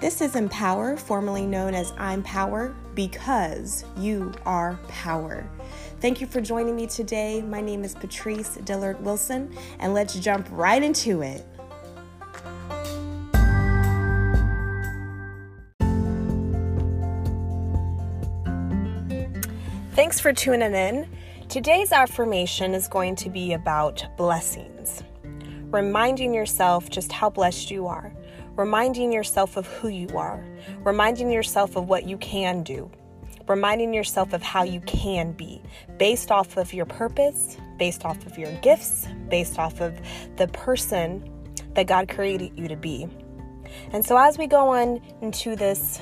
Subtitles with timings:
[0.00, 5.46] This is Empower, formerly known as I'm Power, because you are power.
[6.00, 7.42] Thank you for joining me today.
[7.42, 11.44] My name is Patrice Dillard Wilson, and let's jump right into it.
[19.92, 21.10] Thanks for tuning in.
[21.50, 25.02] Today's affirmation is going to be about blessings,
[25.70, 28.14] reminding yourself just how blessed you are
[28.56, 30.44] reminding yourself of who you are,
[30.84, 32.90] reminding yourself of what you can do,
[33.48, 35.60] reminding yourself of how you can be
[35.98, 39.98] based off of your purpose, based off of your gifts, based off of
[40.36, 41.28] the person
[41.74, 43.08] that God created you to be.
[43.92, 46.00] And so, as we go on into this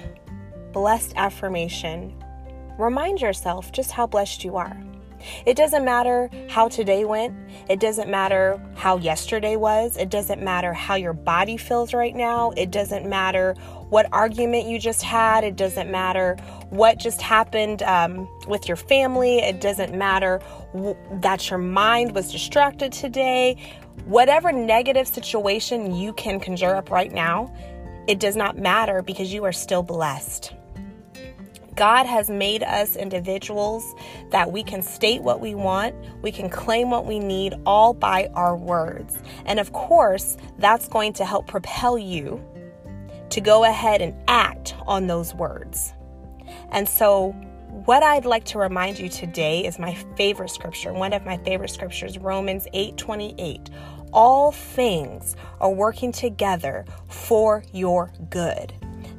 [0.73, 2.15] blessed affirmation,
[2.79, 4.77] remind yourself just how blessed you are.
[5.47, 7.35] It doesn't matter how today went.
[7.69, 9.97] It doesn't matter how yesterday was.
[9.97, 12.53] It doesn't matter how your body feels right now.
[12.57, 13.55] It doesn't matter
[13.91, 15.45] what argument you just had.
[15.45, 16.37] It doesn't matter
[16.71, 19.39] what just happened um, with your family.
[19.39, 20.41] It doesn't matter
[20.75, 23.57] w- that your mind was distracted today.
[24.05, 27.55] Whatever negative situation you can conjure up right now,
[28.07, 30.55] it does not matter because you are still blessed.
[31.79, 33.95] God has made us individuals
[34.31, 38.29] that we can state what we want, we can claim what we need all by
[38.35, 39.17] our words.
[39.47, 42.45] And of course, that's going to help propel you
[43.31, 45.93] to go ahead and act on those words.
[46.73, 47.31] And so,
[47.85, 50.93] what I'd like to remind you today is my favorite scripture.
[50.93, 53.71] One of my favorite scriptures, Romans 8:28.
[54.13, 58.73] All things are working together for your good.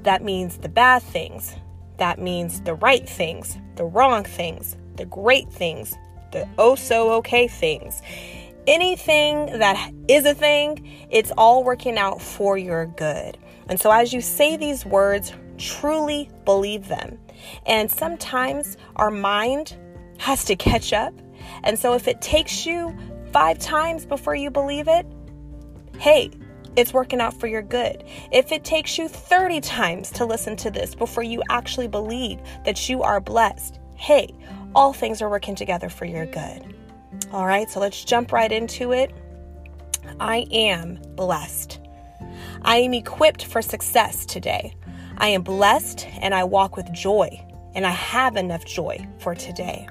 [0.04, 1.56] That means the bad things,
[2.00, 5.96] that means the right things, the wrong things, the great things,
[6.32, 8.02] the oh so okay things.
[8.68, 13.38] Anything that is a thing, it's all working out for your good.
[13.68, 17.18] And so as you say these words, truly believe them.
[17.66, 19.76] And sometimes our mind
[20.18, 21.14] has to catch up.
[21.64, 22.96] And so if it takes you
[23.32, 25.06] five times before you believe it,
[25.98, 26.32] hey,
[26.80, 28.04] it's working out for your good.
[28.32, 32.88] If it takes you 30 times to listen to this before you actually believe that
[32.88, 34.34] you are blessed, hey,
[34.74, 36.76] all things are working together for your good.
[37.34, 39.12] All right, so let's jump right into it.
[40.20, 41.80] I am blessed.
[42.62, 44.74] I am equipped for success today.
[45.18, 49.88] I am blessed and I walk with joy, and I have enough joy for today.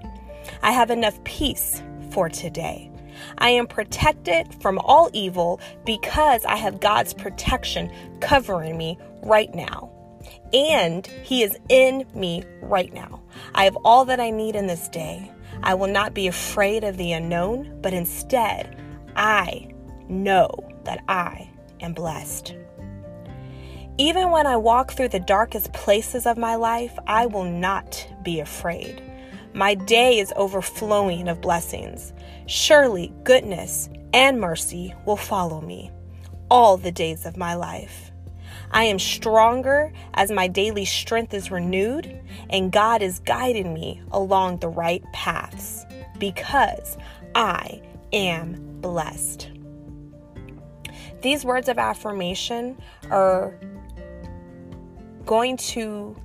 [0.63, 2.91] I have enough peace for today.
[3.39, 7.91] I am protected from all evil because I have God's protection
[8.21, 9.91] covering me right now.
[10.53, 13.23] And He is in me right now.
[13.55, 15.31] I have all that I need in this day.
[15.63, 18.77] I will not be afraid of the unknown, but instead,
[19.17, 19.73] I
[20.09, 20.49] know
[20.85, 21.51] that I
[21.81, 22.55] am blessed.
[23.99, 28.39] Even when I walk through the darkest places of my life, I will not be
[28.39, 29.03] afraid.
[29.55, 32.13] My day is overflowing of blessings.
[32.47, 35.91] Surely goodness and mercy will follow me
[36.51, 38.11] all the days of my life.
[38.71, 42.21] I am stronger as my daily strength is renewed,
[42.51, 45.85] and God is guiding me along the right paths
[46.19, 46.99] because
[47.35, 47.81] I
[48.13, 49.51] am blessed.
[51.23, 52.77] These words of affirmation
[53.11, 53.59] are
[55.25, 56.17] going to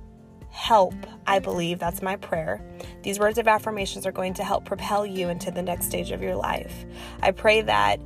[0.54, 0.94] help,
[1.26, 2.64] I believe, that's my prayer.
[3.02, 6.22] These words of affirmations are going to help propel you into the next stage of
[6.22, 6.86] your life.
[7.20, 8.00] I pray that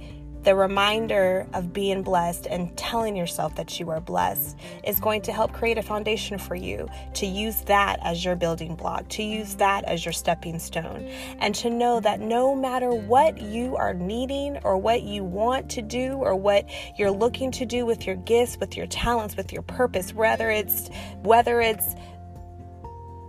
[0.44, 5.32] the reminder of being blessed and telling yourself that you are blessed is going to
[5.32, 9.56] help create a foundation for you to use that as your building block, to use
[9.56, 11.06] that as your stepping stone,
[11.41, 15.82] and to know that no matter what you are needing or what you want to
[15.82, 16.66] do or what
[16.97, 20.88] you're looking to do with your gifts, with your talents, with your purpose, whether it's
[21.22, 21.94] whether it's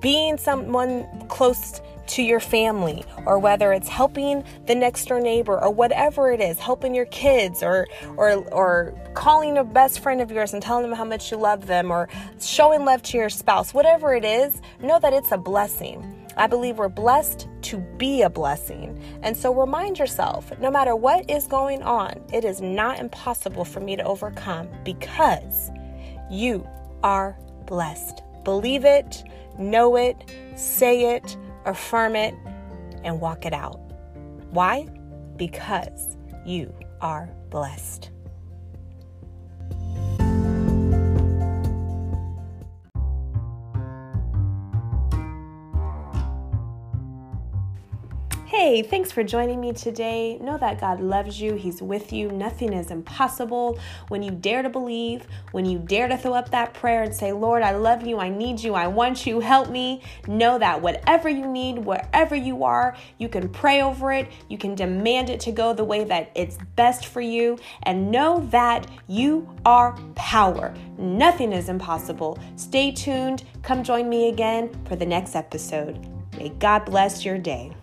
[0.02, 5.70] being someone close to your family or whether it's helping the next door neighbor or
[5.70, 7.88] whatever it is helping your kids or
[8.18, 11.68] or or calling a best friend of yours and telling them how much you love
[11.68, 12.10] them or
[12.42, 16.78] showing love to your spouse whatever it is know that it's a blessing I believe
[16.78, 18.98] we're blessed to be a blessing.
[19.24, 23.82] And so remind yourself no matter what is going on, it is not impossible for
[23.82, 25.70] me to overcome because
[26.32, 26.66] you
[27.04, 28.22] are blessed.
[28.50, 29.24] Believe it,
[29.60, 30.16] know it,
[30.56, 32.34] say it, affirm it,
[33.04, 33.78] and walk it out.
[34.50, 34.88] Why?
[35.36, 36.18] Because
[36.48, 38.10] you are blessed.
[48.50, 50.40] Hey, thanks for joining me today.
[50.40, 52.32] Know that God loves you, He's with you.
[52.32, 53.78] Nothing is impossible.
[54.08, 57.32] When you dare to believe, when you dare to throw up that prayer and say,
[57.32, 61.30] Lord, I love you, I need you, I want you, help me, know that whatever
[61.30, 65.52] you need, wherever you are, you can pray over it, you can demand it to
[65.52, 70.74] go the way that it's best for you, and know that you are power.
[70.98, 72.40] Nothing is impossible.
[72.56, 73.44] Stay tuned.
[73.62, 76.04] Come join me again for the next episode.
[76.36, 77.76] May God bless your day.